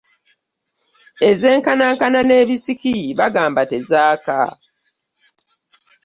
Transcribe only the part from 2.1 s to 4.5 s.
n'ebisikiki bagamba tezaaka.